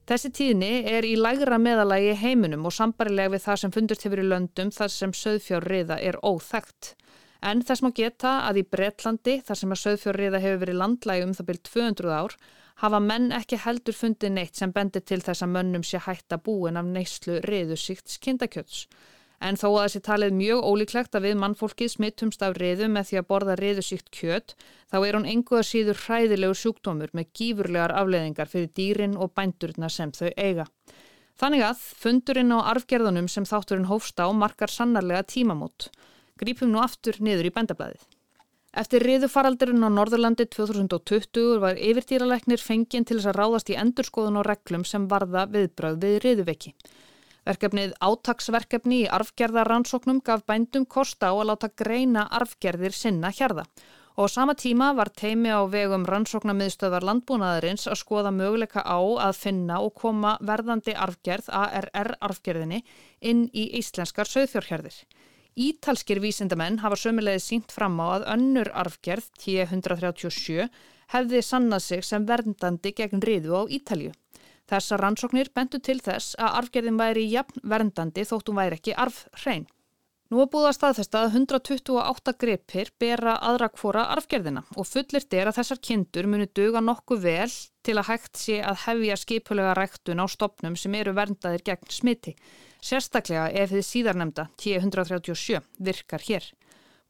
Þessi 0.05 0.29
tíðni 0.37 0.73
er 0.85 1.07
í 1.09 1.15
lægra 1.17 1.57
meðalagi 1.57 2.11
heiminum 2.21 2.67
og 2.69 2.75
sambarilega 2.77 3.33
við 3.33 3.41
það 3.47 3.61
sem 3.63 3.73
fundurt 3.73 4.03
hefur 4.05 4.21
í 4.21 4.27
löndum 4.29 4.73
þar 4.77 4.91
sem 4.93 5.15
söðfjárriða 5.17 5.97
er 6.05 6.19
óþægt. 6.21 6.91
En 7.41 7.63
þess 7.65 7.81
má 7.85 7.89
geta 7.97 8.35
að 8.45 8.61
í 8.61 8.65
Breitlandi, 8.69 9.39
þar 9.47 9.61
sem 9.61 9.73
að 9.73 9.81
söðfjárriða 9.81 10.43
hefur 10.45 10.61
verið 10.61 10.79
landlægi 10.83 11.25
um 11.25 11.33
það 11.39 11.49
byrj 11.49 11.63
200 11.71 12.13
ár, 12.19 12.37
hafa 12.85 13.01
menn 13.01 13.33
ekki 13.33 13.61
heldur 13.65 13.97
fundið 13.97 14.37
neitt 14.37 14.61
sem 14.61 14.77
bendir 14.77 15.07
til 15.09 15.23
þess 15.25 15.47
að 15.47 15.55
mönnum 15.57 15.89
sé 15.89 16.03
hætta 16.05 16.37
búin 16.37 16.77
af 16.77 16.85
neyslu 16.85 17.41
riðusíkt 17.49 18.13
skindakjöts. 18.19 18.85
En 19.45 19.59
þó 19.61 19.67
að 19.69 19.83
þessi 19.83 20.01
talið 20.07 20.37
mjög 20.39 20.61
ólíklegt 20.65 21.17
að 21.19 21.27
við 21.27 21.35
mannfólkið 21.43 21.91
smittumst 21.93 22.45
af 22.47 22.55
riðu 22.57 22.87
með 22.89 23.11
því 23.11 23.19
að 23.21 23.27
borða 23.29 23.57
riðusíkt 23.61 24.09
kjött, 24.15 24.55
þá 24.89 24.97
er 25.03 25.19
hún 25.19 25.29
enguða 25.29 25.67
síður 25.69 26.01
hræðilegu 26.07 26.57
sjúkdómur 26.61 27.13
með 27.13 27.29
gífurlegar 27.37 27.93
afleðingar 27.93 28.49
fyrir 28.49 28.73
dýrin 28.79 29.19
og 29.21 29.35
bændurna 29.37 29.91
sem 29.93 30.15
þau 30.17 30.31
eiga. 30.41 30.65
Þannig 31.37 31.67
að 31.67 31.85
fundurinn 32.01 32.57
á 32.57 32.59
arfgerðunum 32.73 33.29
sem 33.29 33.45
þátturinn 33.45 33.91
hófst 33.91 34.23
á 34.23 34.33
markar 34.33 34.73
sannarlega 34.73 35.27
tímamót. 35.29 35.91
Grípum 36.41 36.73
nú 36.73 36.81
aftur 36.81 37.21
niður 37.21 37.51
í 37.51 37.55
bændablaðið. 37.55 38.05
Eftir 38.75 39.05
riðufaraldurinn 39.07 39.87
á 39.87 39.91
Norðurlandi 39.93 40.49
2020 40.51 41.61
var 41.63 41.79
yfirdýralæknir 41.79 42.63
fenginn 42.63 43.05
til 43.07 43.21
þess 43.21 43.31
að 43.31 43.37
ráðast 43.39 43.71
í 43.71 43.77
endurskoðun 43.79 44.41
og 44.41 44.49
reglum 44.49 44.87
sem 44.89 45.05
varða 45.11 45.45
viðbröð 45.53 46.01
við 46.03 46.17
riðuveki. 46.25 46.73
Verkefnið 47.45 47.93
átaksverkefni 48.01 49.03
í 49.03 49.11
arfgerðarrannsóknum 49.19 50.23
gaf 50.25 50.47
bændum 50.49 50.87
kosta 50.87 51.29
á 51.29 51.35
að 51.35 51.49
láta 51.51 51.69
greina 51.77 52.25
arfgerðir 52.39 52.97
sinna 52.97 53.33
hjarða 53.35 53.67
og 54.15 54.31
á 54.31 54.35
sama 54.35 54.55
tíma 54.55 54.93
var 54.95 55.11
teimi 55.11 55.51
á 55.51 55.67
vegum 55.67 56.07
rannsóknamiðstöðar 56.07 57.03
landbúnaðarins 57.09 57.89
að 57.91 57.99
skoða 57.99 58.31
möguleika 58.31 58.85
á 58.87 58.99
að 59.27 59.41
finna 59.41 59.81
og 59.83 59.95
koma 59.99 60.37
verðandi 60.41 60.95
arfgerð 60.95 61.51
ARR 61.51 62.15
arfgerðinni 62.23 62.85
inn 63.21 63.49
í 63.53 63.67
íslenskar 63.81 64.31
söðfjórhjörðir. 64.31 64.95
Ítalskir 65.55 66.23
vísindamenn 66.23 66.81
hafa 66.83 66.99
sömulegið 66.99 67.43
sínt 67.43 67.75
fram 67.75 67.99
á 67.99 68.07
að 68.19 68.29
önnur 68.37 68.71
arfgerð, 68.75 69.27
T137, 69.39 70.69
hefði 71.15 71.43
sannað 71.43 71.83
sig 71.83 72.07
sem 72.07 72.27
verndandi 72.27 72.95
gegn 72.95 73.23
riðu 73.23 73.59
á 73.59 73.63
Ítalju. 73.67 74.15
Þessar 74.71 75.03
rannsóknir 75.05 75.51
bentu 75.55 75.79
til 75.79 75.99
þess 76.01 76.37
að 76.41 76.59
arfgerðin 76.61 77.01
væri 77.01 77.25
jafn 77.29 77.65
verndandi 77.69 78.25
þótt 78.25 78.49
hún 78.49 78.61
væri 78.63 78.79
ekki 78.81 78.97
arfhrein. 78.97 79.67
Nú 80.33 80.41
er 80.41 80.49
búið 80.49 80.71
að 80.71 80.77
staðfesta 80.79 81.21
að 81.21 81.35
128 81.37 82.33
gripir 82.41 82.89
bera 82.99 83.35
aðra 83.45 83.69
hvora 83.77 84.07
arfgerðina 84.15 84.63
og 84.73 84.89
fullirt 84.89 85.37
er 85.37 85.51
að 85.51 85.59
þessar 85.61 85.81
kindur 85.85 86.27
muni 86.33 86.49
duga 86.49 86.81
nokkuð 86.81 87.21
vel 87.27 87.53
til 87.85 87.99
að 88.01 88.09
hægt 88.09 88.41
sé 88.41 88.57
að 88.65 88.81
hefja 88.87 89.21
skipulega 89.21 89.77
ræktun 89.77 90.25
á 90.25 90.27
stopnum 90.33 90.81
sem 90.81 90.97
eru 90.97 91.13
verndaðir 91.15 91.67
gegn 91.69 91.93
smiti. 91.93 92.35
Sérstaklega 92.81 93.51
ef 93.53 93.77
þið 93.77 93.89
síðarnemda 93.93 94.49
T137 94.59 95.61
virkar 95.79 96.25
hér. 96.25 96.51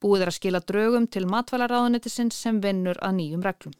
Búið 0.02 0.26
er 0.26 0.34
að 0.34 0.40
skila 0.42 0.60
draugum 0.60 1.06
til 1.06 1.24
matvælaráðunitisins 1.30 2.36
sem 2.36 2.58
vinnur 2.60 2.98
að 2.98 3.20
nýjum 3.22 3.46
reglum. 3.46 3.78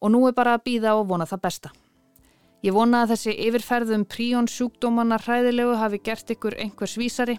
Og 0.00 0.10
nú 0.10 0.26
er 0.26 0.34
bara 0.34 0.56
að 0.56 0.64
býða 0.64 0.96
og 0.96 1.10
vona 1.12 1.28
það 1.28 1.44
besta. 1.44 1.76
Ég 2.66 2.74
vona 2.74 3.04
að 3.04 3.12
þessi 3.14 3.36
yfirferðum 3.46 4.08
príón 4.10 4.48
sjúkdómanna 4.50 5.20
hræðilegu 5.22 5.76
hafi 5.78 6.00
gert 6.02 6.32
ykkur 6.34 6.56
einhvers 6.58 6.96
vísari 6.98 7.36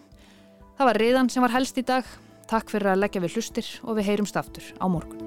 Það 0.78 0.90
var 0.92 1.00
reyðan 1.02 1.30
sem 1.34 1.42
var 1.42 1.56
helst 1.56 1.80
í 1.82 1.84
dag. 1.86 2.06
Takk 2.48 2.70
fyrir 2.70 2.94
að 2.94 3.02
leggja 3.02 3.24
við 3.24 3.40
hlustir 3.40 3.72
og 3.84 3.98
við 3.98 4.12
heyrumst 4.12 4.38
aftur 4.38 4.70
á 4.78 4.86
morgun. 4.86 5.27